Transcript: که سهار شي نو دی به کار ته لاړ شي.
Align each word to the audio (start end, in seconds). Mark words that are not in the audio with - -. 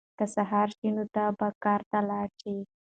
که 0.17 0.25
سهار 0.35 0.67
شي 0.77 0.89
نو 0.95 1.03
دی 1.15 1.27
به 1.39 1.47
کار 1.63 1.81
ته 1.89 1.99
لاړ 2.09 2.27
شي. 2.39 2.55